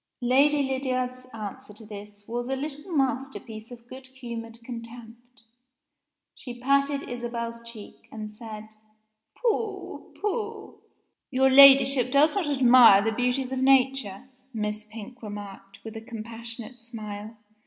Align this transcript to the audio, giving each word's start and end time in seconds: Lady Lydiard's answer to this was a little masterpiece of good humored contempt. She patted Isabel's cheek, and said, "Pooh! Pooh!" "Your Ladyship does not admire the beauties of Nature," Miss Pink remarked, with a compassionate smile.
Lady 0.23 0.63
Lydiard's 0.63 1.25
answer 1.27 1.73
to 1.75 1.85
this 1.85 2.27
was 2.27 2.49
a 2.49 2.55
little 2.55 2.91
masterpiece 2.91 3.69
of 3.69 3.87
good 3.87 4.07
humored 4.07 4.57
contempt. 4.63 5.43
She 6.33 6.59
patted 6.59 7.03
Isabel's 7.07 7.61
cheek, 7.63 8.09
and 8.11 8.35
said, 8.35 8.69
"Pooh! 9.35 10.11
Pooh!" 10.19 10.79
"Your 11.29 11.51
Ladyship 11.51 12.11
does 12.11 12.33
not 12.33 12.49
admire 12.49 13.03
the 13.03 13.11
beauties 13.11 13.51
of 13.51 13.59
Nature," 13.61 14.27
Miss 14.55 14.83
Pink 14.85 15.21
remarked, 15.21 15.83
with 15.83 15.95
a 15.95 16.01
compassionate 16.01 16.81
smile. 16.81 17.37